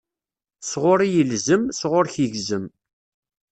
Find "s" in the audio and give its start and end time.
0.69-0.71, 1.79-1.81